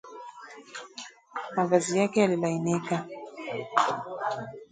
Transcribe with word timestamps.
Mavazi 1.55 1.97
yake 1.97 2.19
yalilainika 2.21 3.05